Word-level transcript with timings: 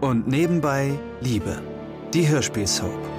und 0.00 0.26
nebenbei 0.26 0.98
Liebe. 1.20 1.62
Die 2.14 2.28
Hörspielsoap. 2.28 3.10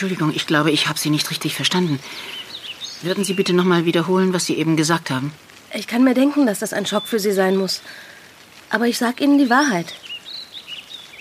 Entschuldigung, 0.00 0.32
ich 0.34 0.46
glaube, 0.46 0.70
ich 0.70 0.88
habe 0.88 0.98
Sie 0.98 1.10
nicht 1.10 1.30
richtig 1.30 1.54
verstanden. 1.54 2.00
Würden 3.02 3.24
Sie 3.24 3.32
bitte 3.32 3.54
noch 3.54 3.64
mal 3.64 3.84
wiederholen, 3.86 4.32
was 4.34 4.44
Sie 4.44 4.56
eben 4.58 4.76
gesagt 4.76 5.10
haben? 5.10 5.32
Ich 5.72 5.86
kann 5.86 6.04
mir 6.04 6.14
denken, 6.14 6.46
dass 6.46 6.58
das 6.58 6.72
ein 6.72 6.84
Schock 6.84 7.06
für 7.06 7.18
Sie 7.18 7.32
sein 7.32 7.56
muss. 7.56 7.80
Aber 8.68 8.86
ich 8.86 8.98
sag 8.98 9.20
Ihnen 9.20 9.38
die 9.38 9.48
Wahrheit. 9.48 9.94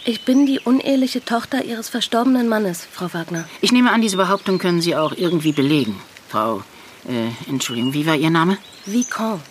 Ich 0.05 0.25
bin 0.25 0.45
die 0.45 0.59
uneheliche 0.59 1.23
Tochter 1.23 1.63
Ihres 1.63 1.88
verstorbenen 1.89 2.49
Mannes, 2.49 2.88
Frau 2.91 3.13
Wagner. 3.13 3.47
Ich 3.61 3.71
nehme 3.71 3.91
an, 3.91 4.02
diese 4.02 4.17
Behauptung 4.17 4.57
können 4.59 4.81
Sie 4.81 4.95
auch 4.95 5.13
irgendwie 5.15 5.52
belegen. 5.52 6.02
Frau, 6.29 6.63
äh, 7.07 7.49
Entschuldigung, 7.49 7.93
wie 7.93 8.05
war 8.05 8.16
Ihr 8.16 8.30
Name? 8.30 8.57
Vicomte. 8.85 9.43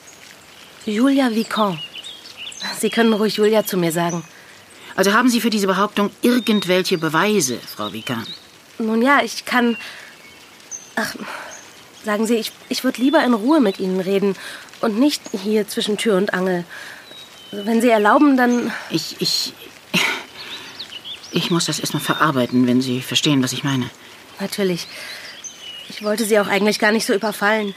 Julia 0.84 1.30
Vicomte. 1.30 1.80
Sie 2.78 2.90
können 2.90 3.12
ruhig 3.12 3.36
Julia 3.36 3.64
zu 3.64 3.76
mir 3.76 3.92
sagen. 3.92 4.22
Also 4.96 5.12
haben 5.12 5.28
Sie 5.28 5.40
für 5.40 5.50
diese 5.50 5.66
Behauptung 5.66 6.10
irgendwelche 6.22 6.98
Beweise, 6.98 7.58
Frau 7.58 7.92
Vicomte? 7.92 8.30
Nun 8.78 9.00
ja, 9.00 9.20
ich 9.22 9.44
kann. 9.44 9.76
Ach, 10.96 11.14
sagen 12.08 12.26
Sie, 12.26 12.36
ich, 12.36 12.52
ich 12.70 12.84
würde 12.84 13.02
lieber 13.02 13.22
in 13.22 13.34
Ruhe 13.34 13.60
mit 13.60 13.78
Ihnen 13.78 14.00
reden 14.00 14.34
und 14.80 14.98
nicht 14.98 15.20
hier 15.44 15.68
zwischen 15.68 15.98
Tür 15.98 16.16
und 16.16 16.32
Angel. 16.32 16.64
Also, 17.52 17.66
wenn 17.66 17.82
Sie 17.82 17.90
erlauben, 17.90 18.38
dann. 18.38 18.72
Ich, 18.88 19.16
ich. 19.20 19.52
Ich 21.30 21.50
muss 21.50 21.66
das 21.66 21.78
erstmal 21.78 22.02
verarbeiten, 22.02 22.66
wenn 22.66 22.80
Sie 22.80 23.02
verstehen, 23.02 23.42
was 23.42 23.52
ich 23.52 23.62
meine. 23.62 23.90
Natürlich. 24.40 24.86
Ich 25.90 26.02
wollte 26.02 26.24
Sie 26.24 26.40
auch 26.40 26.48
eigentlich 26.48 26.78
gar 26.78 26.92
nicht 26.92 27.04
so 27.04 27.12
überfallen. 27.12 27.74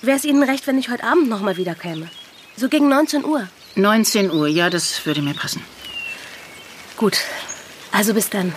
Wäre 0.00 0.16
es 0.16 0.24
Ihnen 0.24 0.42
recht, 0.42 0.66
wenn 0.66 0.78
ich 0.78 0.88
heute 0.88 1.04
Abend 1.04 1.28
noch 1.28 1.42
mal 1.42 1.58
wiederkäme? 1.58 2.08
So 2.56 2.70
gegen 2.70 2.88
19 2.88 3.26
Uhr. 3.26 3.46
19 3.74 4.30
Uhr, 4.30 4.48
ja, 4.48 4.70
das 4.70 5.04
würde 5.04 5.20
mir 5.20 5.34
passen. 5.34 5.62
Gut. 6.96 7.18
Also 7.92 8.14
bis 8.14 8.30
dann. 8.30 8.54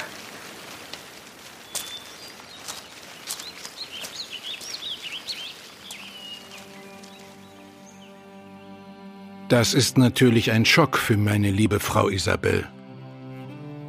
Das 9.54 9.76
ist 9.76 10.00
natürlich 10.00 10.52
ein 10.52 10.66
Schock 10.66 10.98
für 10.98 11.16
meine 11.16 11.52
liebe 11.52 11.80
Frau 11.80 12.10
Isabel. 12.10 12.68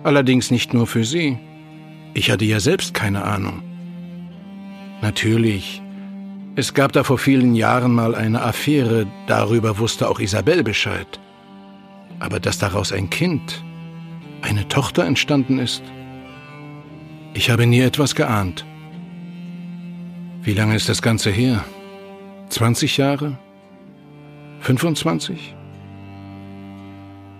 Allerdings 0.02 0.50
nicht 0.50 0.74
nur 0.74 0.86
für 0.86 1.04
Sie. 1.04 1.38
Ich 2.12 2.30
hatte 2.30 2.44
ja 2.44 2.60
selbst 2.60 2.92
keine 2.92 3.24
Ahnung. 3.24 3.62
Natürlich, 5.00 5.80
es 6.54 6.74
gab 6.74 6.92
da 6.92 7.02
vor 7.02 7.16
vielen 7.16 7.54
Jahren 7.54 7.94
mal 7.94 8.14
eine 8.14 8.42
Affäre, 8.42 9.06
darüber 9.26 9.78
wusste 9.78 10.06
auch 10.10 10.20
Isabel 10.20 10.62
Bescheid. 10.62 11.18
Aber 12.18 12.40
dass 12.40 12.58
daraus 12.58 12.92
ein 12.92 13.08
Kind, 13.08 13.64
eine 14.42 14.68
Tochter 14.68 15.06
entstanden 15.06 15.58
ist, 15.58 15.82
ich 17.32 17.48
habe 17.48 17.64
nie 17.64 17.80
etwas 17.80 18.14
geahnt. 18.14 18.66
Wie 20.42 20.52
lange 20.52 20.76
ist 20.76 20.90
das 20.90 21.00
Ganze 21.00 21.30
her? 21.30 21.64
20 22.50 22.98
Jahre? 22.98 23.38
25? 24.60 25.53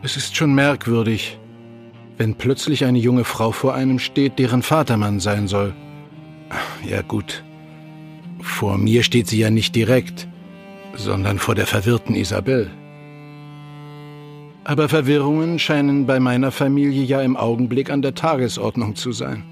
Es 0.04 0.18
ist 0.18 0.36
schon 0.36 0.54
merkwürdig, 0.54 1.38
wenn 2.18 2.34
plötzlich 2.34 2.84
eine 2.84 2.98
junge 2.98 3.24
Frau 3.24 3.52
vor 3.52 3.72
einem 3.72 3.98
steht, 3.98 4.38
deren 4.38 4.60
Vater 4.60 4.98
man 4.98 5.18
sein 5.18 5.48
soll. 5.48 5.72
Ja 6.86 7.00
gut, 7.00 7.42
vor 8.42 8.76
mir 8.76 9.02
steht 9.02 9.28
sie 9.28 9.38
ja 9.38 9.48
nicht 9.48 9.74
direkt, 9.74 10.28
sondern 10.94 11.38
vor 11.38 11.54
der 11.54 11.66
verwirrten 11.66 12.14
Isabel. 12.14 12.70
Aber 14.64 14.90
Verwirrungen 14.90 15.58
scheinen 15.58 16.04
bei 16.04 16.20
meiner 16.20 16.50
Familie 16.50 17.02
ja 17.02 17.22
im 17.22 17.34
Augenblick 17.34 17.88
an 17.88 18.02
der 18.02 18.14
Tagesordnung 18.14 18.96
zu 18.96 19.12
sein. 19.12 19.42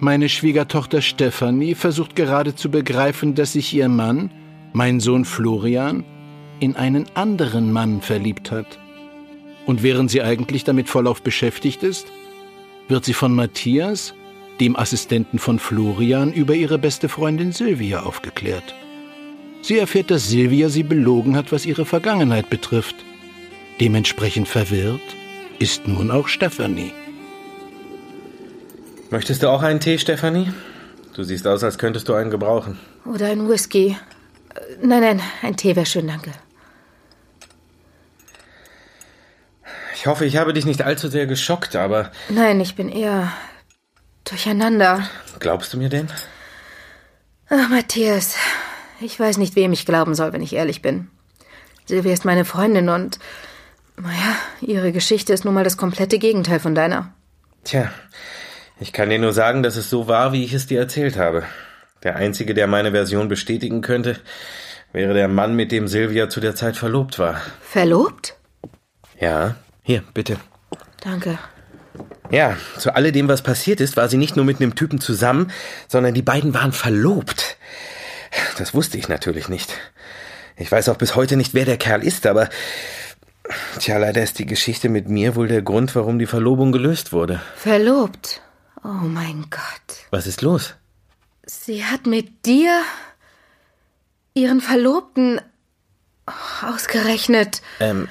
Meine 0.00 0.30
Schwiegertochter 0.30 1.02
Stefanie 1.02 1.74
versucht 1.74 2.16
gerade 2.16 2.54
zu 2.54 2.70
begreifen, 2.70 3.34
dass 3.34 3.52
sich 3.52 3.74
ihr 3.74 3.90
Mann, 3.90 4.30
mein 4.72 4.98
Sohn 4.98 5.26
Florian, 5.26 6.04
in 6.58 6.74
einen 6.74 7.04
anderen 7.14 7.70
Mann 7.70 8.00
verliebt 8.00 8.50
hat. 8.50 8.78
Und 9.66 9.82
während 9.82 10.10
sie 10.10 10.22
eigentlich 10.22 10.64
damit 10.64 10.88
vollauf 10.88 11.22
beschäftigt 11.22 11.82
ist, 11.82 12.06
wird 12.88 13.04
sie 13.04 13.14
von 13.14 13.34
Matthias, 13.34 14.14
dem 14.60 14.76
Assistenten 14.76 15.38
von 15.38 15.58
Florian, 15.58 16.32
über 16.32 16.54
ihre 16.54 16.78
beste 16.78 17.08
Freundin 17.08 17.52
Silvia 17.52 18.02
aufgeklärt. 18.02 18.74
Sie 19.62 19.78
erfährt, 19.78 20.10
dass 20.10 20.28
Silvia 20.28 20.68
sie 20.68 20.82
belogen 20.82 21.36
hat, 21.36 21.50
was 21.50 21.64
ihre 21.64 21.86
Vergangenheit 21.86 22.50
betrifft. 22.50 22.96
Dementsprechend 23.80 24.46
verwirrt 24.46 25.00
ist 25.58 25.88
nun 25.88 26.10
auch 26.10 26.28
Stephanie. 26.28 26.92
Möchtest 29.10 29.42
du 29.42 29.48
auch 29.48 29.62
einen 29.62 29.80
Tee, 29.80 29.98
Stephanie? 29.98 30.52
Du 31.14 31.22
siehst 31.22 31.46
aus, 31.46 31.64
als 31.64 31.78
könntest 31.78 32.08
du 32.08 32.14
einen 32.14 32.30
gebrauchen. 32.30 32.78
Oder 33.06 33.26
einen 33.26 33.48
Whisky. 33.48 33.96
Nein, 34.82 35.00
nein, 35.00 35.20
ein 35.42 35.56
Tee 35.56 35.74
wäre 35.76 35.86
schön, 35.86 36.08
danke. 36.08 36.32
Ich 40.04 40.08
hoffe, 40.08 40.26
ich 40.26 40.36
habe 40.36 40.52
dich 40.52 40.66
nicht 40.66 40.82
allzu 40.82 41.08
sehr 41.08 41.26
geschockt, 41.26 41.76
aber. 41.76 42.10
Nein, 42.28 42.60
ich 42.60 42.74
bin 42.74 42.90
eher 42.90 43.32
durcheinander. 44.24 45.08
Glaubst 45.38 45.72
du 45.72 45.78
mir 45.78 45.88
denn? 45.88 46.08
Ach, 47.48 47.70
Matthias, 47.70 48.36
ich 49.00 49.18
weiß 49.18 49.38
nicht, 49.38 49.56
wem 49.56 49.72
ich 49.72 49.86
glauben 49.86 50.14
soll, 50.14 50.34
wenn 50.34 50.42
ich 50.42 50.52
ehrlich 50.52 50.82
bin. 50.82 51.08
Silvia 51.86 52.12
ist 52.12 52.26
meine 52.26 52.44
Freundin 52.44 52.90
und. 52.90 53.18
Naja, 53.96 54.36
ihre 54.60 54.92
Geschichte 54.92 55.32
ist 55.32 55.46
nun 55.46 55.54
mal 55.54 55.64
das 55.64 55.78
komplette 55.78 56.18
Gegenteil 56.18 56.60
von 56.60 56.74
deiner. 56.74 57.14
Tja, 57.64 57.90
ich 58.80 58.92
kann 58.92 59.08
dir 59.08 59.18
nur 59.18 59.32
sagen, 59.32 59.62
dass 59.62 59.76
es 59.76 59.88
so 59.88 60.06
war, 60.06 60.34
wie 60.34 60.44
ich 60.44 60.52
es 60.52 60.66
dir 60.66 60.80
erzählt 60.80 61.16
habe. 61.16 61.44
Der 62.02 62.16
Einzige, 62.16 62.52
der 62.52 62.66
meine 62.66 62.90
Version 62.90 63.28
bestätigen 63.28 63.80
könnte, 63.80 64.20
wäre 64.92 65.14
der 65.14 65.28
Mann, 65.28 65.56
mit 65.56 65.72
dem 65.72 65.88
Silvia 65.88 66.28
zu 66.28 66.40
der 66.40 66.54
Zeit 66.54 66.76
verlobt 66.76 67.18
war. 67.18 67.40
Verlobt? 67.62 68.36
Ja, 69.18 69.56
hier, 69.84 70.02
bitte. 70.14 70.38
Danke. 71.02 71.38
Ja, 72.30 72.56
zu 72.78 72.94
alledem, 72.94 73.28
was 73.28 73.42
passiert 73.42 73.80
ist, 73.80 73.98
war 73.98 74.08
sie 74.08 74.16
nicht 74.16 74.34
nur 74.34 74.46
mit 74.46 74.60
einem 74.60 74.74
Typen 74.74 74.98
zusammen, 74.98 75.52
sondern 75.88 76.14
die 76.14 76.22
beiden 76.22 76.54
waren 76.54 76.72
verlobt. 76.72 77.58
Das 78.58 78.72
wusste 78.72 78.96
ich 78.96 79.08
natürlich 79.08 79.48
nicht. 79.48 79.72
Ich 80.56 80.72
weiß 80.72 80.88
auch 80.88 80.96
bis 80.96 81.14
heute 81.14 81.36
nicht, 81.36 81.52
wer 81.52 81.66
der 81.66 81.76
Kerl 81.76 82.02
ist, 82.02 82.26
aber 82.26 82.48
tja, 83.78 83.98
leider 83.98 84.22
ist 84.22 84.38
die 84.38 84.46
Geschichte 84.46 84.88
mit 84.88 85.08
mir 85.08 85.36
wohl 85.36 85.48
der 85.48 85.62
Grund, 85.62 85.94
warum 85.94 86.18
die 86.18 86.26
Verlobung 86.26 86.72
gelöst 86.72 87.12
wurde. 87.12 87.42
Verlobt? 87.54 88.40
Oh 88.82 88.88
mein 88.88 89.46
Gott. 89.50 89.98
Was 90.10 90.26
ist 90.26 90.40
los? 90.40 90.74
Sie 91.44 91.84
hat 91.84 92.06
mit 92.06 92.46
dir 92.46 92.80
ihren 94.32 94.62
Verlobten 94.62 95.42
ausgerechnet. 96.62 97.60
Ähm, 97.80 98.08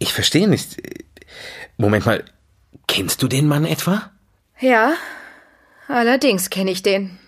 ich 0.00 0.12
verstehe 0.12 0.48
nicht. 0.48 0.76
Moment 1.76 2.04
mal, 2.06 2.24
kennst 2.88 3.22
du 3.22 3.28
den 3.28 3.46
Mann 3.46 3.64
etwa? 3.64 4.10
Ja, 4.58 4.94
allerdings 5.86 6.50
kenne 6.50 6.72
ich 6.72 6.82
den. 6.82 7.18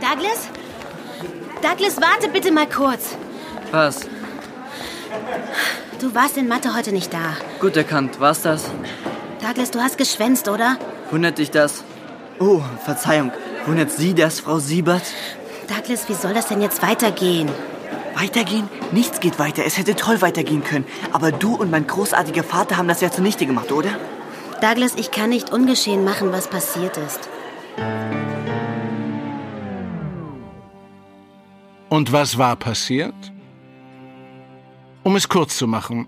Douglas? 0.00 0.48
Douglas, 1.60 2.00
warte 2.00 2.28
bitte 2.28 2.52
mal 2.52 2.68
kurz. 2.68 3.16
Was? 3.72 4.00
Du 6.00 6.14
warst 6.14 6.36
in 6.36 6.46
Mathe 6.46 6.74
heute 6.76 6.92
nicht 6.92 7.12
da. 7.12 7.36
Gut 7.58 7.76
erkannt, 7.76 8.20
war's 8.20 8.42
das? 8.42 8.70
Douglas, 9.40 9.70
du 9.70 9.80
hast 9.80 9.98
geschwänzt, 9.98 10.48
oder? 10.48 10.78
Wundert 11.10 11.38
dich 11.38 11.50
das? 11.50 11.82
Oh, 12.38 12.62
Verzeihung. 12.84 13.32
Wundert 13.64 13.90
Sie 13.90 14.14
das, 14.14 14.40
Frau 14.40 14.58
Siebert? 14.58 15.02
Douglas, 15.66 16.08
wie 16.08 16.14
soll 16.14 16.32
das 16.32 16.46
denn 16.46 16.62
jetzt 16.62 16.82
weitergehen? 16.82 17.48
Weitergehen? 18.14 18.68
Nichts 18.92 19.20
geht 19.20 19.38
weiter. 19.38 19.64
Es 19.66 19.78
hätte 19.78 19.96
toll 19.96 20.22
weitergehen 20.22 20.62
können. 20.62 20.86
Aber 21.12 21.32
du 21.32 21.54
und 21.54 21.70
mein 21.70 21.86
großartiger 21.86 22.44
Vater 22.44 22.76
haben 22.76 22.88
das 22.88 23.00
ja 23.00 23.10
zunichte 23.10 23.46
gemacht, 23.46 23.72
oder? 23.72 23.90
Douglas, 24.60 24.94
ich 24.96 25.10
kann 25.10 25.30
nicht 25.30 25.52
ungeschehen 25.52 26.04
machen, 26.04 26.32
was 26.32 26.48
passiert 26.48 26.96
ist. 26.96 27.28
Und 31.88 32.12
was 32.12 32.38
war 32.38 32.56
passiert? 32.56 33.14
Um 35.02 35.16
es 35.16 35.28
kurz 35.28 35.56
zu 35.56 35.66
machen, 35.66 36.06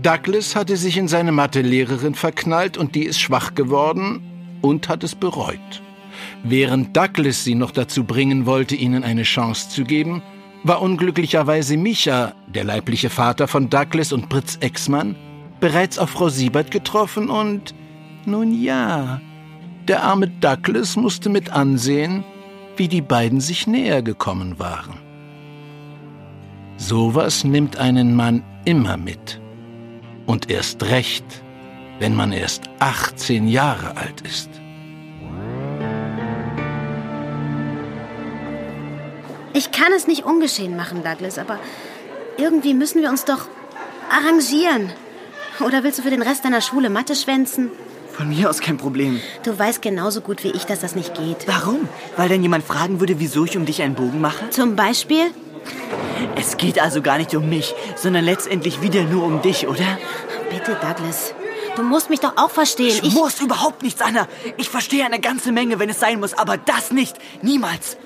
Douglas 0.00 0.54
hatte 0.54 0.76
sich 0.76 0.96
in 0.96 1.08
seine 1.08 1.32
Mathelehrerin 1.32 2.14
verknallt 2.14 2.76
und 2.76 2.94
die 2.94 3.04
ist 3.04 3.20
schwach 3.20 3.54
geworden 3.54 4.58
und 4.62 4.88
hat 4.88 5.04
es 5.04 5.14
bereut. 5.14 5.82
Während 6.42 6.96
Douglas 6.96 7.44
sie 7.44 7.54
noch 7.54 7.70
dazu 7.70 8.04
bringen 8.04 8.46
wollte, 8.46 8.74
ihnen 8.74 9.04
eine 9.04 9.22
Chance 9.22 9.68
zu 9.68 9.84
geben, 9.84 10.22
war 10.64 10.80
unglücklicherweise 10.80 11.76
Micha, 11.76 12.34
der 12.46 12.64
leibliche 12.64 13.10
Vater 13.10 13.48
von 13.48 13.68
Douglas 13.68 14.12
und 14.12 14.28
Britz 14.28 14.56
Exmann, 14.60 15.16
bereits 15.60 15.98
auf 15.98 16.10
Frau 16.10 16.28
Siebert 16.28 16.70
getroffen 16.70 17.30
und, 17.30 17.74
nun 18.26 18.62
ja, 18.62 19.20
der 19.88 20.04
arme 20.04 20.28
Douglas 20.28 20.96
musste 20.96 21.28
mit 21.28 21.50
ansehen, 21.50 22.24
wie 22.76 22.88
die 22.88 23.00
beiden 23.00 23.40
sich 23.40 23.66
näher 23.66 24.02
gekommen 24.02 24.58
waren. 24.58 24.98
Sowas 26.76 27.44
nimmt 27.44 27.76
einen 27.76 28.14
Mann 28.14 28.42
immer 28.64 28.96
mit. 28.96 29.40
Und 30.26 30.50
erst 30.50 30.84
recht, 30.84 31.24
wenn 31.98 32.14
man 32.14 32.32
erst 32.32 32.70
18 32.78 33.48
Jahre 33.48 33.96
alt 33.96 34.20
ist. 34.22 34.61
Ich 39.54 39.70
kann 39.70 39.92
es 39.92 40.06
nicht 40.06 40.24
ungeschehen 40.24 40.76
machen, 40.76 41.02
Douglas, 41.02 41.38
aber 41.38 41.58
irgendwie 42.38 42.74
müssen 42.74 43.02
wir 43.02 43.10
uns 43.10 43.24
doch 43.24 43.46
arrangieren. 44.10 44.92
Oder 45.60 45.84
willst 45.84 45.98
du 45.98 46.02
für 46.02 46.10
den 46.10 46.22
Rest 46.22 46.44
deiner 46.44 46.60
Schule 46.60 46.90
Mathe 46.90 47.14
schwänzen? 47.14 47.70
Von 48.12 48.28
mir 48.28 48.50
aus 48.50 48.60
kein 48.60 48.76
Problem. 48.76 49.20
Du 49.42 49.58
weißt 49.58 49.80
genauso 49.80 50.20
gut 50.20 50.44
wie 50.44 50.50
ich, 50.50 50.64
dass 50.64 50.80
das 50.80 50.94
nicht 50.94 51.14
geht. 51.14 51.46
Warum? 51.46 51.88
Weil 52.16 52.28
dann 52.28 52.42
jemand 52.42 52.64
fragen 52.64 53.00
würde, 53.00 53.18
wieso 53.20 53.44
ich 53.44 53.56
um 53.56 53.64
dich 53.64 53.82
einen 53.82 53.94
Bogen 53.94 54.20
mache? 54.20 54.50
Zum 54.50 54.76
Beispiel? 54.76 55.30
Es 56.36 56.56
geht 56.56 56.80
also 56.80 57.02
gar 57.02 57.18
nicht 57.18 57.34
um 57.34 57.48
mich, 57.48 57.74
sondern 57.96 58.24
letztendlich 58.24 58.82
wieder 58.82 59.04
nur 59.04 59.24
um 59.24 59.42
dich, 59.42 59.66
oder? 59.66 59.98
Bitte, 60.50 60.76
Douglas. 60.80 61.34
Du 61.76 61.82
musst 61.82 62.10
mich 62.10 62.20
doch 62.20 62.36
auch 62.36 62.50
verstehen. 62.50 62.88
Ich, 62.88 63.02
ich 63.02 63.14
muss 63.14 63.40
überhaupt 63.40 63.82
nichts, 63.82 64.02
Anna. 64.02 64.28
Ich 64.58 64.68
verstehe 64.68 65.04
eine 65.04 65.20
ganze 65.20 65.52
Menge, 65.52 65.78
wenn 65.78 65.88
es 65.88 66.00
sein 66.00 66.20
muss, 66.20 66.34
aber 66.34 66.58
das 66.58 66.90
nicht. 66.90 67.16
Niemals. 67.40 67.96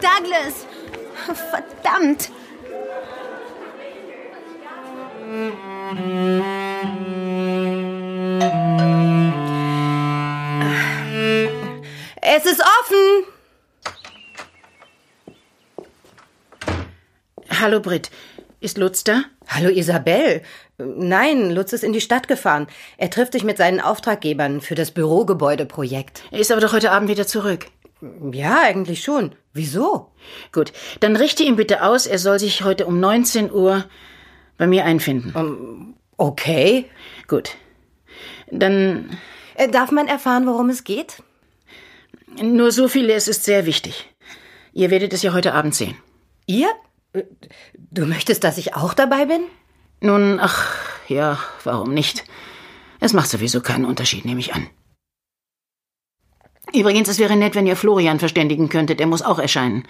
Douglas! 0.00 0.66
Verdammt! 1.50 2.30
Es 12.20 12.46
ist 12.46 12.60
offen! 12.60 13.24
Hallo 17.60 17.80
Brit, 17.80 18.10
ist 18.60 18.78
Lutz 18.78 19.02
da? 19.02 19.22
Hallo 19.48 19.68
Isabel. 19.68 20.42
Nein, 20.78 21.50
Lutz 21.50 21.72
ist 21.72 21.82
in 21.82 21.92
die 21.92 22.00
Stadt 22.00 22.28
gefahren. 22.28 22.68
Er 22.98 23.10
trifft 23.10 23.32
sich 23.32 23.42
mit 23.42 23.56
seinen 23.56 23.80
Auftraggebern 23.80 24.60
für 24.60 24.76
das 24.76 24.92
Bürogebäudeprojekt. 24.92 26.22
Er 26.30 26.38
ist 26.38 26.52
aber 26.52 26.60
doch 26.60 26.72
heute 26.72 26.92
Abend 26.92 27.08
wieder 27.08 27.26
zurück. 27.26 27.66
Ja, 28.32 28.60
eigentlich 28.62 29.02
schon. 29.02 29.34
Wieso? 29.52 30.12
Gut, 30.52 30.72
dann 31.00 31.16
richte 31.16 31.42
ihm 31.42 31.56
bitte 31.56 31.82
aus, 31.82 32.06
er 32.06 32.18
soll 32.18 32.38
sich 32.38 32.62
heute 32.62 32.86
um 32.86 33.00
19 33.00 33.50
Uhr 33.50 33.84
bei 34.56 34.66
mir 34.66 34.84
einfinden. 34.84 35.34
Um, 35.34 35.94
okay. 36.16 36.86
Gut. 37.26 37.56
Dann. 38.50 39.18
Äh, 39.54 39.68
darf 39.68 39.90
man 39.90 40.06
erfahren, 40.06 40.46
worum 40.46 40.70
es 40.70 40.84
geht? 40.84 41.22
Nur 42.40 42.70
so 42.70 42.88
viel, 42.88 43.10
es 43.10 43.26
ist 43.26 43.44
sehr 43.44 43.66
wichtig. 43.66 44.08
Ihr 44.72 44.90
werdet 44.90 45.12
es 45.12 45.22
ja 45.22 45.32
heute 45.32 45.54
Abend 45.54 45.74
sehen. 45.74 45.96
Ihr? 46.46 46.68
Äh, 47.12 47.24
du 47.74 48.06
möchtest, 48.06 48.44
dass 48.44 48.58
ich 48.58 48.74
auch 48.74 48.94
dabei 48.94 49.26
bin? 49.26 49.40
Nun, 50.00 50.38
ach, 50.40 50.76
ja, 51.08 51.38
warum 51.64 51.92
nicht? 51.92 52.24
Es 53.00 53.12
macht 53.12 53.30
sowieso 53.30 53.60
keinen 53.60 53.84
Unterschied, 53.84 54.24
nehme 54.24 54.40
ich 54.40 54.54
an. 54.54 54.68
Übrigens, 56.74 57.08
es 57.08 57.18
wäre 57.18 57.36
nett, 57.36 57.54
wenn 57.54 57.66
ihr 57.66 57.76
Florian 57.76 58.18
verständigen 58.18 58.68
könntet. 58.68 59.00
Er 59.00 59.06
muss 59.06 59.22
auch 59.22 59.38
erscheinen. 59.38 59.86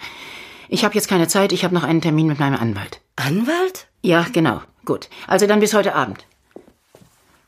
Ich 0.69 0.85
habe 0.85 0.95
jetzt 0.95 1.07
keine 1.07 1.27
Zeit. 1.27 1.51
Ich 1.51 1.63
habe 1.63 1.73
noch 1.73 1.83
einen 1.83 2.01
Termin 2.01 2.27
mit 2.27 2.39
meinem 2.39 2.59
Anwalt. 2.59 3.01
Anwalt? 3.15 3.87
Ja, 4.01 4.25
genau. 4.31 4.61
Gut. 4.85 5.09
Also 5.27 5.45
dann 5.47 5.59
bis 5.59 5.73
heute 5.73 5.95
Abend. 5.95 6.25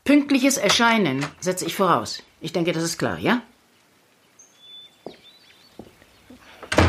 Pünktliches 0.04 0.56
Erscheinen 0.56 1.24
setze 1.40 1.64
ich 1.64 1.76
voraus. 1.76 2.22
Ich 2.40 2.52
denke, 2.52 2.72
das 2.72 2.82
ist 2.82 2.98
klar, 2.98 3.18
ja? 3.18 3.40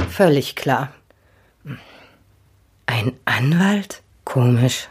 Völlig 0.10 0.56
klar. 0.56 0.94
Ein 2.88 3.14
Anwalt? 3.26 4.02
Komisch. 4.26 4.90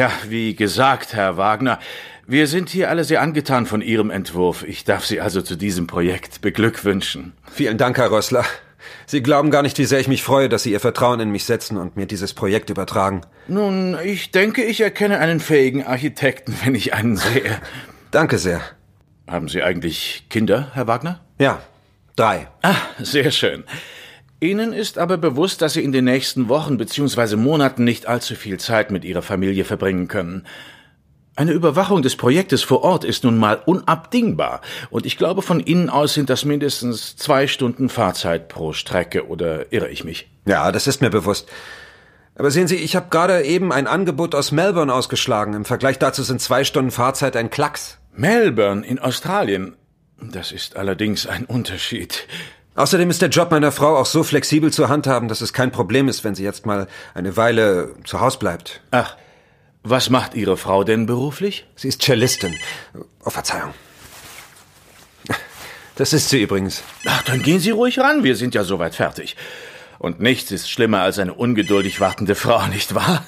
Ja, 0.00 0.10
wie 0.26 0.54
gesagt, 0.54 1.12
Herr 1.12 1.36
Wagner, 1.36 1.78
wir 2.26 2.46
sind 2.46 2.70
hier 2.70 2.88
alle 2.88 3.04
sehr 3.04 3.20
angetan 3.20 3.66
von 3.66 3.82
Ihrem 3.82 4.08
Entwurf. 4.08 4.62
Ich 4.62 4.84
darf 4.84 5.04
Sie 5.04 5.20
also 5.20 5.42
zu 5.42 5.56
diesem 5.56 5.86
Projekt 5.86 6.40
beglückwünschen. 6.40 7.34
Vielen 7.52 7.76
Dank, 7.76 7.98
Herr 7.98 8.10
Rössler. 8.10 8.46
Sie 9.04 9.22
glauben 9.22 9.50
gar 9.50 9.60
nicht, 9.60 9.76
wie 9.76 9.84
sehr 9.84 10.00
ich 10.00 10.08
mich 10.08 10.22
freue, 10.22 10.48
dass 10.48 10.62
Sie 10.62 10.72
Ihr 10.72 10.80
Vertrauen 10.80 11.20
in 11.20 11.30
mich 11.30 11.44
setzen 11.44 11.76
und 11.76 11.98
mir 11.98 12.06
dieses 12.06 12.32
Projekt 12.32 12.70
übertragen. 12.70 13.20
Nun, 13.46 13.94
ich 14.02 14.30
denke, 14.30 14.64
ich 14.64 14.80
erkenne 14.80 15.18
einen 15.18 15.38
fähigen 15.38 15.84
Architekten, 15.84 16.56
wenn 16.64 16.74
ich 16.74 16.94
einen 16.94 17.18
sehe. 17.18 17.58
Danke 18.10 18.38
sehr. 18.38 18.62
Haben 19.26 19.48
Sie 19.48 19.62
eigentlich 19.62 20.24
Kinder, 20.30 20.70
Herr 20.72 20.86
Wagner? 20.86 21.20
Ja, 21.38 21.60
drei. 22.16 22.48
Ah, 22.62 22.76
sehr 23.00 23.30
schön. 23.30 23.64
Ihnen 24.40 24.72
ist 24.72 24.96
aber 24.96 25.18
bewusst, 25.18 25.60
dass 25.60 25.74
Sie 25.74 25.84
in 25.84 25.92
den 25.92 26.06
nächsten 26.06 26.48
Wochen 26.48 26.78
bzw. 26.78 27.36
Monaten 27.36 27.84
nicht 27.84 28.06
allzu 28.06 28.34
viel 28.34 28.58
Zeit 28.58 28.90
mit 28.90 29.04
Ihrer 29.04 29.20
Familie 29.20 29.64
verbringen 29.64 30.08
können. 30.08 30.46
Eine 31.36 31.52
Überwachung 31.52 32.02
des 32.02 32.16
Projektes 32.16 32.62
vor 32.62 32.82
Ort 32.82 33.04
ist 33.04 33.22
nun 33.22 33.38
mal 33.38 33.60
unabdingbar, 33.64 34.62
und 34.90 35.06
ich 35.06 35.16
glaube, 35.16 35.42
von 35.42 35.60
Ihnen 35.60 35.90
aus 35.90 36.14
sind 36.14 36.28
das 36.30 36.44
mindestens 36.44 37.16
zwei 37.16 37.46
Stunden 37.46 37.88
Fahrzeit 37.88 38.48
pro 38.48 38.72
Strecke, 38.72 39.28
oder 39.28 39.72
irre 39.72 39.90
ich 39.90 40.04
mich? 40.04 40.30
Ja, 40.46 40.72
das 40.72 40.86
ist 40.86 41.02
mir 41.02 41.10
bewusst. 41.10 41.48
Aber 42.34 42.50
sehen 42.50 42.66
Sie, 42.66 42.76
ich 42.76 42.96
habe 42.96 43.08
gerade 43.10 43.42
eben 43.42 43.72
ein 43.72 43.86
Angebot 43.86 44.34
aus 44.34 44.52
Melbourne 44.52 44.92
ausgeschlagen. 44.92 45.52
Im 45.52 45.66
Vergleich 45.66 45.98
dazu 45.98 46.22
sind 46.22 46.40
zwei 46.40 46.64
Stunden 46.64 46.90
Fahrzeit 46.90 47.36
ein 47.36 47.50
Klacks. 47.50 47.98
Melbourne 48.14 48.86
in 48.86 48.98
Australien. 48.98 49.76
Das 50.20 50.50
ist 50.50 50.76
allerdings 50.76 51.26
ein 51.26 51.44
Unterschied. 51.44 52.26
Außerdem 52.74 53.10
ist 53.10 53.20
der 53.20 53.28
Job 53.28 53.50
meiner 53.50 53.72
Frau 53.72 53.96
auch 53.96 54.06
so 54.06 54.22
flexibel 54.22 54.72
zu 54.72 54.88
handhaben, 54.88 55.28
dass 55.28 55.40
es 55.40 55.52
kein 55.52 55.72
Problem 55.72 56.08
ist, 56.08 56.24
wenn 56.24 56.34
sie 56.34 56.44
jetzt 56.44 56.66
mal 56.66 56.86
eine 57.14 57.36
Weile 57.36 57.94
zu 58.04 58.20
Hause 58.20 58.38
bleibt. 58.38 58.80
Ach, 58.90 59.16
was 59.82 60.10
macht 60.10 60.34
Ihre 60.34 60.56
Frau 60.56 60.84
denn 60.84 61.06
beruflich? 61.06 61.66
Sie 61.74 61.88
ist 61.88 62.02
Cellistin. 62.02 62.56
Oh, 63.24 63.30
Verzeihung. 63.30 63.74
Das 65.96 66.14
ist 66.14 66.30
sie 66.30 66.40
übrigens. 66.40 66.82
Ach, 67.06 67.22
dann 67.24 67.42
gehen 67.42 67.60
Sie 67.60 67.72
ruhig 67.72 67.98
ran, 67.98 68.24
wir 68.24 68.34
sind 68.34 68.54
ja 68.54 68.64
soweit 68.64 68.94
fertig. 68.94 69.36
Und 69.98 70.18
nichts 70.18 70.50
ist 70.50 70.70
schlimmer 70.70 71.02
als 71.02 71.18
eine 71.18 71.34
ungeduldig 71.34 72.00
wartende 72.00 72.34
Frau, 72.34 72.66
nicht 72.68 72.94
wahr? 72.94 73.26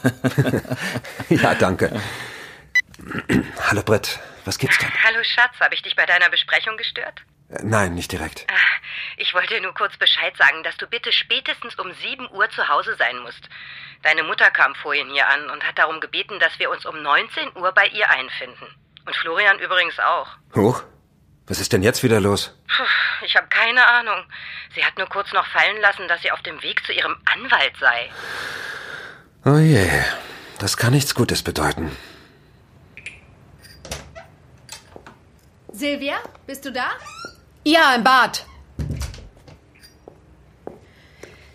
ja, 1.29 1.55
danke. 1.55 1.93
Hallo 3.69 3.83
Britt, 3.83 4.21
was 4.47 4.59
gibt's 4.59 4.79
denn? 4.79 4.89
Hallo 5.05 5.19
Schatz, 5.23 5.53
habe 5.61 5.75
ich 5.75 5.83
dich 5.83 5.95
bei 5.97 6.07
deiner 6.07 6.31
Besprechung 6.31 6.79
gestört? 6.79 7.21
Nein, 7.61 7.95
nicht 7.95 8.13
direkt. 8.13 8.47
Ich 9.19 9.35
wollte 9.35 9.61
nur 9.61 9.75
kurz 9.75 9.97
Bescheid 9.97 10.35
sagen, 10.37 10.63
dass 10.63 10.77
du 10.79 10.87
bitte 10.87 11.13
spätestens 11.13 11.75
um 11.77 11.93
7 11.93 12.31
Uhr 12.31 12.49
zu 12.51 12.69
Hause 12.69 12.97
sein 12.97 13.19
musst. 13.19 13.49
Deine 14.03 14.23
Mutter 14.23 14.51
kam 14.51 14.75
vorhin 14.77 15.11
hier 15.11 15.29
an 15.29 15.51
und 15.51 15.63
hat 15.63 15.79
darum 15.79 16.01
gebeten, 16.01 16.39
dass 16.41 16.59
wir 16.59 16.71
uns 16.71 16.87
um 16.87 17.03
19 17.03 17.57
Uhr 17.57 17.73
bei 17.73 17.87
ihr 17.89 18.09
einfinden. 18.11 18.67
Und 19.05 19.17
Florian 19.17 19.59
übrigens 19.59 19.99
auch. 19.99 20.29
Huch, 20.55 20.83
was 21.47 21.61
ist 21.61 21.73
denn 21.73 21.83
jetzt 21.83 22.03
wieder 22.03 22.21
los? 22.21 22.57
Puh, 22.69 23.25
ich 23.25 23.37
habe 23.37 23.49
keine 23.49 23.87
Ahnung. 23.87 24.25
Sie 24.75 24.85
hat 24.85 24.97
nur 24.97 25.09
kurz 25.09 25.33
noch 25.33 25.47
fallen 25.47 25.81
lassen, 25.81 26.09
dass 26.09 26.23
sie 26.23 26.33
auf 26.33 26.43
dem 26.43 26.63
Weg 26.63 26.85
zu 26.87 26.93
ihrem 26.93 27.17
Anwalt 27.27 27.75
sei. 27.79 28.11
Oh 29.45 29.59
je, 29.59 29.89
das 30.59 30.77
kann 30.77 30.93
nichts 30.93 31.15
Gutes 31.15 31.43
bedeuten. 31.43 31.97
Silvia, 35.73 36.19
bist 36.47 36.65
du 36.65 36.73
da? 36.73 36.93
Ja, 37.65 37.95
im 37.95 38.03
Bad. 38.03 38.45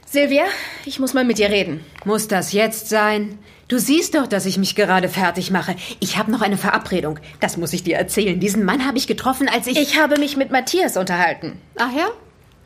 Silvia, 0.06 0.46
ich 0.86 1.00
muss 1.00 1.14
mal 1.14 1.26
mit 1.26 1.38
dir 1.38 1.50
reden. 1.50 1.86
Muss 2.06 2.30
das 2.30 2.54
jetzt 2.54 2.88
sein? 2.88 3.40
Du 3.68 3.78
siehst 3.78 4.16
doch, 4.16 4.26
dass 4.26 4.46
ich 4.46 4.58
mich 4.58 4.76
gerade 4.76 5.10
fertig 5.10 5.52
mache. 5.52 5.76
Ich 6.00 6.18
habe 6.18 6.32
noch 6.32 6.42
eine 6.42 6.58
Verabredung. 6.58 7.20
Das 7.42 7.58
muss 7.58 7.74
ich 7.74 7.84
dir 7.84 7.98
erzählen. 7.98 8.40
Diesen 8.40 8.64
Mann 8.64 8.88
habe 8.88 8.98
ich 8.98 9.08
getroffen, 9.08 9.50
als 9.50 9.68
ich. 9.68 9.78
Ich 9.78 10.00
habe 10.00 10.18
mich 10.18 10.38
mit 10.38 10.50
Matthias 10.50 10.96
unterhalten. 10.96 11.60
Ach 11.78 11.92
ja? 11.94 12.08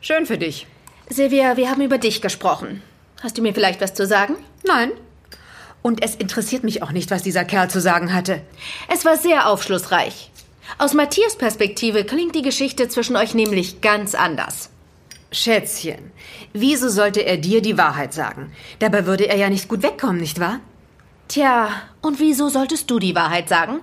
Schön 0.00 0.24
für 0.24 0.38
dich. 0.38 0.68
Silvia, 1.08 1.56
wir 1.56 1.68
haben 1.68 1.82
über 1.82 1.98
dich 1.98 2.22
gesprochen. 2.22 2.80
Hast 3.22 3.38
du 3.38 3.42
mir 3.42 3.52
vielleicht 3.52 3.80
was 3.80 3.94
zu 3.94 4.06
sagen? 4.06 4.36
Nein. 4.64 4.92
Und 5.82 6.04
es 6.04 6.14
interessiert 6.14 6.62
mich 6.62 6.84
auch 6.84 6.92
nicht, 6.92 7.10
was 7.10 7.24
dieser 7.24 7.44
Kerl 7.44 7.68
zu 7.68 7.80
sagen 7.80 8.14
hatte. 8.14 8.40
Es 8.88 9.04
war 9.04 9.16
sehr 9.16 9.48
aufschlussreich. 9.48 10.30
Aus 10.78 10.94
Matthias 10.94 11.36
Perspektive 11.36 12.04
klingt 12.04 12.34
die 12.34 12.42
Geschichte 12.42 12.88
zwischen 12.88 13.16
euch 13.16 13.34
nämlich 13.34 13.80
ganz 13.80 14.14
anders. 14.14 14.70
Schätzchen, 15.30 16.10
wieso 16.52 16.88
sollte 16.88 17.20
er 17.20 17.38
dir 17.38 17.62
die 17.62 17.78
Wahrheit 17.78 18.12
sagen? 18.12 18.52
Dabei 18.78 19.06
würde 19.06 19.28
er 19.28 19.36
ja 19.36 19.48
nicht 19.48 19.68
gut 19.68 19.82
wegkommen, 19.82 20.20
nicht 20.20 20.40
wahr? 20.40 20.60
Tja, 21.28 21.70
und 22.02 22.20
wieso 22.20 22.48
solltest 22.48 22.90
du 22.90 22.98
die 22.98 23.14
Wahrheit 23.14 23.48
sagen? 23.48 23.80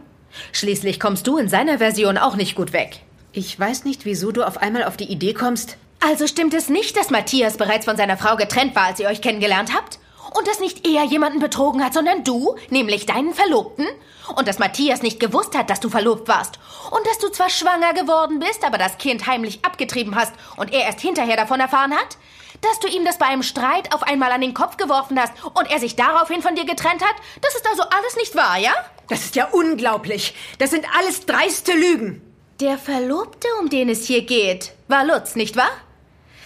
Schließlich 0.52 1.00
kommst 1.00 1.26
du 1.26 1.38
in 1.38 1.50
seiner 1.50 1.80
Version 1.80 2.18
auch 2.18 2.36
nicht 2.36 2.56
gut 2.56 2.74
weg. 2.74 3.00
Ich 3.32 3.60
weiß 3.60 3.86
nicht, 3.86 4.06
wieso 4.06 4.32
du 4.32 4.44
auf 4.44 4.58
einmal 4.58 4.84
auf 4.84 4.98
die 4.98 5.12
Idee 5.12 5.34
kommst. 5.34 5.78
Also 6.00 6.28
stimmt 6.28 6.54
es 6.54 6.70
nicht, 6.70 6.96
dass 6.96 7.10
Matthias 7.10 7.58
bereits 7.58 7.86
von 7.86 7.98
seiner 7.98 8.18
Frau 8.18 8.36
getrennt 8.36 8.76
war, 8.76 8.86
als 8.86 9.00
ihr 9.00 9.08
euch 9.08 9.22
kennengelernt 9.22 9.74
habt? 9.76 9.99
Und 10.34 10.48
dass 10.48 10.60
nicht 10.60 10.88
er 10.88 11.04
jemanden 11.04 11.40
betrogen 11.40 11.84
hat, 11.84 11.94
sondern 11.94 12.24
du, 12.24 12.56
nämlich 12.70 13.06
deinen 13.06 13.34
Verlobten? 13.34 13.88
Und 14.36 14.48
dass 14.48 14.60
Matthias 14.60 15.02
nicht 15.02 15.20
gewusst 15.20 15.58
hat, 15.58 15.70
dass 15.70 15.80
du 15.80 15.90
verlobt 15.90 16.28
warst? 16.28 16.60
Und 16.92 17.06
dass 17.08 17.18
du 17.18 17.30
zwar 17.30 17.50
schwanger 17.50 17.94
geworden 17.94 18.40
bist, 18.40 18.64
aber 18.64 18.78
das 18.78 18.98
Kind 18.98 19.28
heimlich 19.28 19.66
abgetrieben 19.66 20.16
hast 20.16 20.34
und 20.58 20.72
er 20.74 20.84
erst 20.84 21.02
hinterher 21.02 21.36
davon 21.36 21.60
erfahren 21.60 21.94
hat? 21.94 22.18
Dass 22.62 22.80
du 22.80 22.88
ihm 22.88 23.06
das 23.06 23.18
bei 23.18 23.26
einem 23.26 23.44
Streit 23.44 23.94
auf 23.94 24.04
einmal 24.04 24.32
an 24.32 24.42
den 24.42 24.54
Kopf 24.54 24.78
geworfen 24.78 25.20
hast 25.20 25.34
und 25.54 25.70
er 25.72 25.80
sich 25.80 25.96
daraufhin 25.96 26.42
von 26.42 26.56
dir 26.56 26.66
getrennt 26.66 27.04
hat? 27.04 27.16
Das 27.42 27.56
ist 27.56 27.68
also 27.68 27.84
alles 27.84 28.16
nicht 28.18 28.36
wahr, 28.36 28.58
ja? 28.58 28.74
Das 29.08 29.22
ist 29.22 29.36
ja 29.36 29.48
unglaublich. 29.48 30.36
Das 30.60 30.72
sind 30.72 30.86
alles 30.98 31.26
dreiste 31.26 31.74
Lügen. 31.74 32.22
Der 32.60 32.78
Verlobte, 32.78 33.48
um 33.60 33.70
den 33.70 33.90
es 33.90 34.06
hier 34.06 34.24
geht, 34.26 34.74
war 34.88 35.06
Lutz, 35.06 35.36
nicht 35.36 35.56
wahr? 35.56 35.72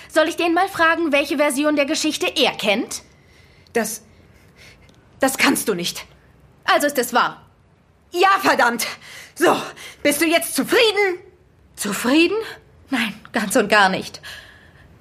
Soll 0.09 0.27
ich 0.27 0.37
den 0.37 0.53
mal 0.53 0.67
fragen, 0.67 1.11
welche 1.11 1.37
Version 1.37 1.75
der 1.75 1.85
Geschichte 1.85 2.27
er 2.35 2.51
kennt? 2.51 3.01
Das. 3.73 4.03
Das 5.19 5.37
kannst 5.37 5.67
du 5.67 5.73
nicht. 5.73 6.05
Also 6.63 6.87
ist 6.87 6.97
es 6.97 7.13
wahr. 7.13 7.45
Ja, 8.11 8.29
verdammt. 8.41 8.85
So, 9.35 9.55
bist 10.03 10.21
du 10.21 10.25
jetzt 10.25 10.55
zufrieden? 10.55 11.19
Zufrieden? 11.75 12.37
Nein, 12.89 13.13
ganz 13.31 13.55
und 13.55 13.69
gar 13.69 13.89
nicht. 13.89 14.21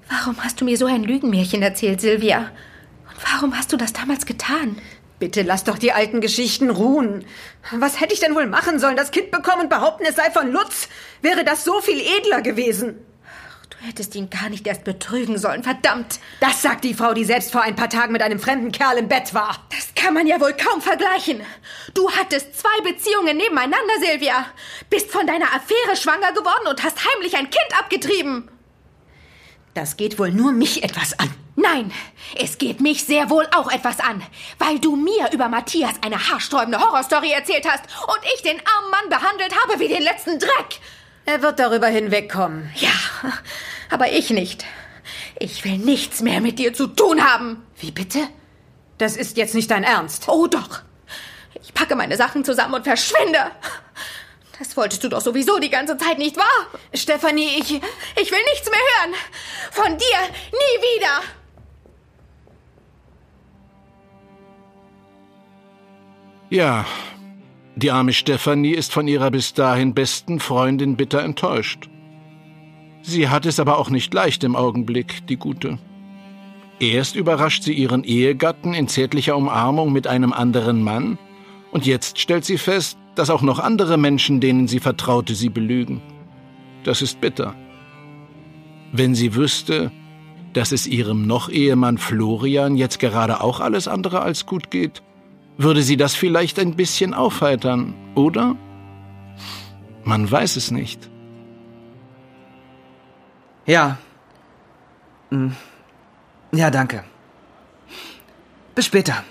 Warum 0.09 0.43
hast 0.43 0.61
du 0.61 0.65
mir 0.65 0.79
so 0.79 0.87
ein 0.87 1.05
Lügenmärchen 1.05 1.63
erzählt, 1.63 2.01
Silvia? 2.01 2.51
Und 3.09 3.33
warum 3.33 3.57
hast 3.57 3.73
du 3.73 3.77
das 3.77 3.93
damals 3.93 4.25
getan? 4.25 4.79
Bitte 5.19 5.43
lass 5.43 5.65
doch 5.65 5.79
die 5.79 5.93
alten 5.93 6.21
Geschichten 6.21 6.71
ruhen. 6.71 7.25
Was 7.71 8.01
hätte 8.01 8.15
ich 8.15 8.21
denn 8.21 8.35
wohl 8.35 8.47
machen 8.47 8.79
sollen? 8.79 8.97
Das 8.97 9.11
Kind 9.11 9.31
bekommen 9.31 9.63
und 9.63 9.69
behaupten, 9.69 10.05
es 10.05 10.17
sei 10.17 10.31
von 10.31 10.51
Lutz? 10.51 10.89
Wäre 11.21 11.45
das 11.45 11.65
so 11.65 11.81
viel 11.81 12.01
edler 12.01 12.41
gewesen? 12.41 12.97
Du 13.83 13.89
hättest 13.89 14.15
ihn 14.15 14.31
gar 14.31 14.49
nicht 14.49 14.65
erst 14.65 14.85
betrügen 14.85 15.39
sollen, 15.39 15.65
verdammt. 15.65 16.21
Das 16.39 16.63
sagt 16.63 16.85
die 16.85 16.95
Frau, 16.95 17.15
die 17.15 17.25
selbst 17.25 17.51
vor 17.51 17.63
ein 17.63 17.75
paar 17.75 17.91
Tagen 17.91 18.13
mit 18.13 18.23
einem 18.23 18.39
fremden 18.39 18.71
Kerl 18.71 18.97
im 18.97 19.09
Bett 19.09 19.35
war. 19.35 19.57
Das 19.71 19.93
kann 19.97 20.15
man 20.15 20.29
ja 20.29 20.41
wohl 20.41 20.53
kaum 20.53 20.81
vergleichen. 20.81 21.41
Du 21.93 22.09
hattest 22.13 22.61
zwei 22.61 22.81
Beziehungen 22.85 23.37
nebeneinander, 23.37 23.95
Silvia. 23.99 24.47
Bist 24.89 25.11
von 25.11 25.27
deiner 25.27 25.47
Affäre 25.47 25.97
schwanger 25.97 26.31
geworden 26.31 26.69
und 26.71 26.81
hast 26.85 26.97
heimlich 27.05 27.37
ein 27.37 27.51
Kind 27.51 27.77
abgetrieben. 27.77 28.49
Das 29.75 29.97
geht 29.97 30.17
wohl 30.17 30.31
nur 30.31 30.53
mich 30.53 30.85
etwas 30.85 31.19
an. 31.19 31.35
Nein, 31.57 31.93
es 32.37 32.59
geht 32.59 32.81
mich 32.81 33.05
sehr 33.05 33.31
wohl 33.31 33.49
auch 33.53 33.71
etwas 33.73 33.99
an, 33.99 34.23
weil 34.59 34.79
du 34.79 34.95
mir 34.95 35.33
über 35.33 35.49
Matthias 35.49 35.95
eine 36.03 36.31
haarsträubende 36.31 36.79
Horrorstory 36.79 37.33
erzählt 37.33 37.69
hast 37.69 37.85
und 38.07 38.21
ich 38.33 38.43
den 38.43 38.61
armen 38.65 38.91
Mann 38.93 39.09
behandelt 39.09 39.55
habe 39.61 39.81
wie 39.81 39.89
den 39.89 40.03
letzten 40.03 40.39
Dreck. 40.39 40.79
Er 41.25 41.43
wird 41.43 41.59
darüber 41.59 41.87
hinwegkommen. 41.87 42.71
Ja, 42.77 42.91
aber 43.91 44.13
ich 44.13 44.31
nicht. 44.31 44.65
Ich 45.39 45.65
will 45.65 45.79
nichts 45.79 46.21
mehr 46.21 46.41
mit 46.41 46.59
dir 46.59 46.73
zu 46.75 46.87
tun 46.87 47.25
haben. 47.25 47.65
Wie 47.79 47.91
bitte? 47.91 48.21
Das 48.99 49.17
ist 49.17 49.37
jetzt 49.37 49.55
nicht 49.55 49.71
dein 49.71 49.85
Ernst. 49.85 50.29
Oh 50.29 50.47
doch. 50.47 50.83
Ich 51.63 51.75
packe 51.75 51.97
meine 51.97 52.17
Sachen 52.17 52.45
zusammen 52.45 52.75
und 52.75 52.85
verschwinde. 52.85 53.39
Das 54.59 54.77
wolltest 54.77 55.03
du 55.03 55.09
doch 55.09 55.21
sowieso 55.21 55.59
die 55.59 55.71
ganze 55.71 55.97
Zeit 55.97 56.19
nicht 56.19 56.37
wahr? 56.37 56.81
Stefanie, 56.95 57.59
ich. 57.59 57.73
Ich 57.73 58.31
will 58.31 58.43
nichts 58.53 58.71
mehr 58.71 58.81
hören. 58.99 59.15
Von 59.71 59.99
dir 59.99 60.19
nie 60.53 61.01
wieder. 61.01 61.23
Ja, 66.51 66.85
die 67.75 67.91
arme 67.91 68.13
Stefanie 68.13 68.73
ist 68.73 68.93
von 68.93 69.09
ihrer 69.09 69.31
bis 69.31 69.55
dahin 69.55 69.95
besten 69.95 70.41
Freundin 70.41 70.97
bitter 70.97 71.23
enttäuscht. 71.23 71.89
Sie 73.03 73.29
hat 73.29 73.47
es 73.47 73.59
aber 73.59 73.79
auch 73.79 73.91
nicht 73.91 74.13
leicht 74.13 74.45
im 74.45 74.55
Augenblick, 74.55 75.27
die 75.27 75.37
Gute. 75.37 75.79
Erst 76.79 77.17
überrascht 77.17 77.63
sie 77.63 77.73
ihren 77.73 78.05
Ehegatten 78.05 78.75
in 78.75 78.89
zärtlicher 78.89 79.37
Umarmung 79.37 79.93
mit 79.93 80.07
einem 80.07 80.33
anderen 80.33 80.83
Mann, 80.83 81.19
und 81.71 81.87
jetzt 81.87 82.19
stellt 82.19 82.45
sie 82.45 82.59
fest, 82.59 82.99
dass 83.15 83.31
auch 83.31 83.43
noch 83.43 83.59
andere 83.59 83.97
Menschen, 83.97 84.41
denen 84.41 84.69
sie 84.69 84.79
vertraute, 84.79 85.35
sie 85.35 85.49
belügen. 85.49 86.03
Das 86.85 87.01
ist 87.01 87.21
bitter. 87.21 87.55
Wenn 88.93 89.15
sie 89.15 89.35
wüsste, 89.35 89.91
dass 90.53 90.73
es 90.73 90.87
ihrem 90.87 91.27
Noch-Ehemann 91.27 91.97
Florian 91.97 92.77
jetzt 92.77 92.99
gerade 92.99 93.41
auch 93.41 93.61
alles 93.61 93.89
andere 93.89 94.21
als 94.21 94.45
gut 94.45 94.71
geht, 94.71 95.03
würde 95.59 95.83
sie 95.83 95.97
das 95.97 96.15
vielleicht 96.15 96.59
ein 96.59 96.77
bisschen 96.77 97.15
aufheitern, 97.15 97.95
oder? 98.15 98.57
Man 100.05 100.31
weiß 100.31 100.57
es 100.57 100.71
nicht. 100.71 101.09
Ja. 103.67 103.99
Hm. 105.31 105.55
Ja, 106.53 106.71
danke. 106.71 107.05
Bis 108.75 108.87
später. 108.87 109.25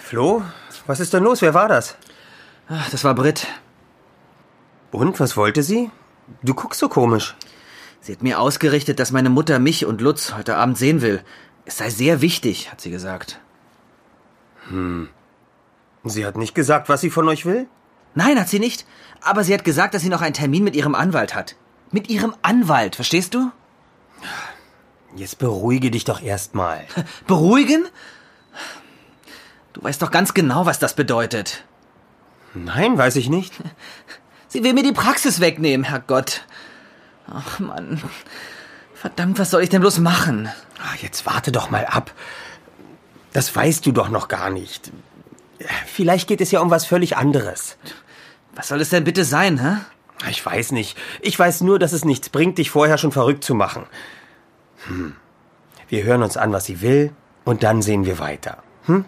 Flo, 0.00 0.42
was 0.86 1.00
ist 1.00 1.12
denn 1.12 1.22
los? 1.22 1.42
Wer 1.42 1.54
war 1.54 1.68
das? 1.68 1.96
Ach, 2.68 2.90
das 2.90 3.04
war 3.04 3.14
Brit. 3.14 3.46
Und, 4.90 5.20
was 5.20 5.36
wollte 5.36 5.62
sie? 5.62 5.90
Du 6.42 6.54
guckst 6.54 6.80
so 6.80 6.88
komisch. 6.88 7.36
Sie 8.00 8.12
hat 8.12 8.22
mir 8.22 8.40
ausgerichtet, 8.40 8.98
dass 8.98 9.12
meine 9.12 9.30
Mutter 9.30 9.58
mich 9.58 9.84
und 9.84 10.00
Lutz 10.00 10.34
heute 10.34 10.56
Abend 10.56 10.78
sehen 10.78 11.02
will. 11.02 11.22
Es 11.66 11.78
sei 11.78 11.90
sehr 11.90 12.20
wichtig, 12.20 12.70
hat 12.70 12.80
sie 12.80 12.90
gesagt. 12.90 13.40
Hm. 14.68 15.08
Sie 16.04 16.24
hat 16.24 16.36
nicht 16.36 16.54
gesagt, 16.54 16.88
was 16.88 17.00
sie 17.00 17.10
von 17.10 17.28
euch 17.28 17.44
will? 17.44 17.66
Nein, 18.14 18.38
hat 18.38 18.48
sie 18.48 18.60
nicht. 18.60 18.86
Aber 19.20 19.42
sie 19.44 19.52
hat 19.52 19.64
gesagt, 19.64 19.92
dass 19.92 20.02
sie 20.02 20.08
noch 20.08 20.22
einen 20.22 20.34
Termin 20.34 20.64
mit 20.64 20.76
ihrem 20.76 20.94
Anwalt 20.94 21.34
hat. 21.34 21.56
Mit 21.90 22.08
ihrem 22.08 22.34
Anwalt, 22.42 22.94
verstehst 22.94 23.34
du? 23.34 23.50
Jetzt 25.16 25.38
beruhige 25.38 25.90
dich 25.90 26.04
doch 26.04 26.22
erstmal. 26.22 26.86
Beruhigen? 27.26 27.86
Du 29.72 29.82
weißt 29.82 30.00
doch 30.00 30.10
ganz 30.10 30.34
genau, 30.34 30.66
was 30.66 30.78
das 30.78 30.94
bedeutet. 30.94 31.64
Nein, 32.54 32.96
weiß 32.96 33.16
ich 33.16 33.28
nicht. 33.28 33.52
Sie 34.48 34.62
will 34.62 34.72
mir 34.72 34.84
die 34.84 34.92
Praxis 34.92 35.40
wegnehmen, 35.40 35.84
Herrgott. 35.84 36.42
Ach 37.28 37.58
Mann. 37.58 38.00
Verdammt, 38.94 39.38
was 39.38 39.50
soll 39.50 39.62
ich 39.62 39.68
denn 39.68 39.80
bloß 39.80 39.98
machen? 39.98 40.48
Ach, 40.96 41.02
jetzt 41.02 41.26
warte 41.26 41.52
doch 41.52 41.70
mal 41.70 41.84
ab. 41.84 42.12
Das 43.32 43.54
weißt 43.54 43.84
du 43.84 43.92
doch 43.92 44.08
noch 44.08 44.28
gar 44.28 44.50
nicht. 44.50 44.90
Vielleicht 45.86 46.28
geht 46.28 46.40
es 46.40 46.50
ja 46.50 46.60
um 46.60 46.70
was 46.70 46.86
völlig 46.86 47.16
anderes. 47.16 47.76
Was 48.54 48.68
soll 48.68 48.80
es 48.80 48.90
denn 48.90 49.04
bitte 49.04 49.24
sein, 49.24 49.60
hä? 49.60 49.76
Ich 50.30 50.44
weiß 50.44 50.72
nicht. 50.72 50.96
Ich 51.20 51.38
weiß 51.38 51.60
nur, 51.60 51.78
dass 51.78 51.92
es 51.92 52.04
nichts 52.04 52.30
bringt, 52.30 52.58
dich 52.58 52.70
vorher 52.70 52.96
schon 52.96 53.12
verrückt 53.12 53.44
zu 53.44 53.54
machen. 53.54 53.84
Hm. 54.86 55.16
Wir 55.88 56.04
hören 56.04 56.22
uns 56.22 56.36
an, 56.36 56.52
was 56.52 56.64
sie 56.64 56.80
will, 56.80 57.12
und 57.44 57.62
dann 57.62 57.82
sehen 57.82 58.06
wir 58.06 58.18
weiter. 58.18 58.62
Hm? 58.86 59.04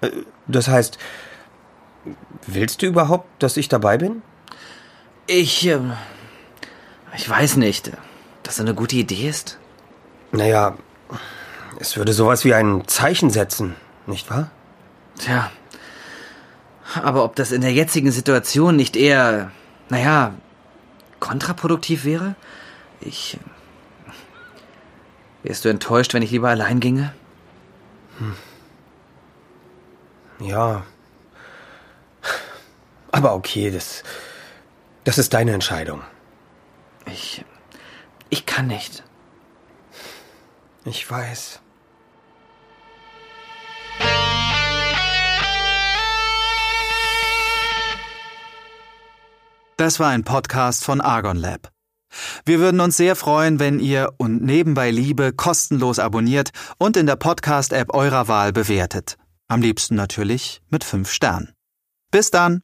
Äh, 0.00 0.10
das 0.46 0.68
heißt, 0.68 0.98
willst 2.46 2.82
du 2.82 2.86
überhaupt, 2.86 3.42
dass 3.42 3.58
ich 3.58 3.68
dabei 3.68 3.98
bin? 3.98 4.22
Ich, 5.26 5.66
äh, 5.66 5.80
ich 7.14 7.28
weiß 7.28 7.56
nicht, 7.56 7.88
dass 8.42 8.56
das 8.56 8.60
eine 8.60 8.74
gute 8.74 8.96
Idee 8.96 9.28
ist. 9.28 9.58
Naja, 10.32 10.76
es 11.78 11.96
würde 11.96 12.12
sowas 12.12 12.44
wie 12.44 12.54
ein 12.54 12.86
Zeichen 12.86 13.30
setzen, 13.30 13.76
nicht 14.06 14.30
wahr? 14.30 14.50
Tja. 15.18 15.50
Aber 17.02 17.24
ob 17.24 17.36
das 17.36 17.52
in 17.52 17.60
der 17.60 17.72
jetzigen 17.72 18.10
Situation 18.10 18.76
nicht 18.76 18.96
eher, 18.96 19.52
naja, 19.88 20.34
kontraproduktiv 21.20 22.04
wäre? 22.04 22.34
Ich. 23.00 23.38
Wärst 25.42 25.64
du 25.64 25.68
enttäuscht, 25.68 26.12
wenn 26.12 26.22
ich 26.22 26.32
lieber 26.32 26.48
allein 26.48 26.80
ginge? 26.80 27.14
Hm. 28.18 28.36
Ja. 30.40 30.84
Aber 33.12 33.34
okay, 33.34 33.70
das. 33.70 34.02
Das 35.04 35.18
ist 35.18 35.32
deine 35.32 35.52
Entscheidung. 35.52 36.02
Ich. 37.06 37.44
Ich 38.28 38.46
kann 38.46 38.66
nicht. 38.66 39.02
Ich 40.84 41.10
weiß. 41.10 41.60
Das 49.76 49.98
war 49.98 50.10
ein 50.10 50.24
Podcast 50.24 50.84
von 50.84 51.00
Argon 51.00 51.36
Lab. 51.36 51.72
Wir 52.44 52.58
würden 52.58 52.80
uns 52.80 52.96
sehr 52.96 53.16
freuen, 53.16 53.58
wenn 53.60 53.78
ihr 53.78 54.12
und 54.18 54.42
nebenbei 54.42 54.90
Liebe 54.90 55.32
kostenlos 55.32 55.98
abonniert 55.98 56.50
und 56.78 56.96
in 56.96 57.06
der 57.06 57.16
Podcast-App 57.16 57.94
eurer 57.94 58.28
Wahl 58.28 58.52
bewertet. 58.52 59.16
Am 59.48 59.62
liebsten 59.62 59.94
natürlich 59.94 60.60
mit 60.68 60.84
fünf 60.84 61.10
Sternen. 61.10 61.54
Bis 62.10 62.30
dann! 62.30 62.60